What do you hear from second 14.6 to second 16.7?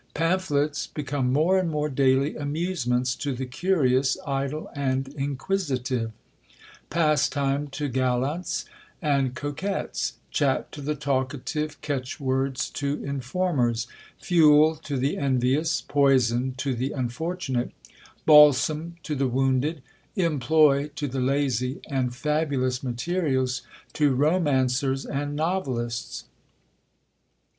to the envious; poison